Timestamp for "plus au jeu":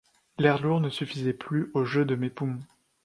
1.31-2.05